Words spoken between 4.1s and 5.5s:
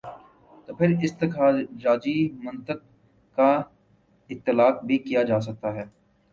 اطلاق بھی کیا جا